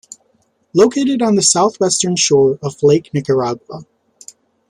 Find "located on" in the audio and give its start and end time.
0.73-1.35